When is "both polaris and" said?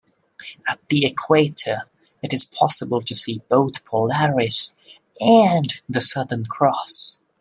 3.49-5.71